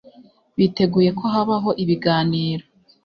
biteguye 0.57 1.09
ko 1.19 1.25
habaho 1.33 1.69
ibiganiro 1.83 2.65